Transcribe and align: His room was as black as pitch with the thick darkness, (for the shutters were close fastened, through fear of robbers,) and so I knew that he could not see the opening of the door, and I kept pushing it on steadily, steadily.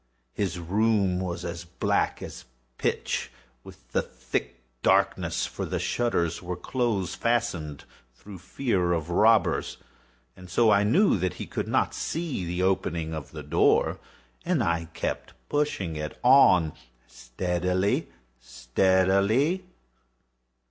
His 0.33 0.57
room 0.57 1.19
was 1.19 1.45
as 1.45 1.63
black 1.63 2.23
as 2.23 2.45
pitch 2.79 3.29
with 3.63 3.91
the 3.91 4.01
thick 4.01 4.63
darkness, 4.81 5.45
(for 5.45 5.63
the 5.63 5.77
shutters 5.77 6.41
were 6.41 6.55
close 6.55 7.13
fastened, 7.13 7.83
through 8.15 8.39
fear 8.39 8.93
of 8.93 9.11
robbers,) 9.11 9.77
and 10.35 10.49
so 10.49 10.71
I 10.71 10.83
knew 10.83 11.19
that 11.19 11.35
he 11.35 11.45
could 11.45 11.67
not 11.67 11.93
see 11.93 12.43
the 12.47 12.63
opening 12.63 13.13
of 13.13 13.29
the 13.29 13.43
door, 13.43 13.99
and 14.43 14.63
I 14.63 14.85
kept 14.95 15.33
pushing 15.49 15.95
it 15.97 16.17
on 16.23 16.73
steadily, 17.07 18.07
steadily. 18.39 19.65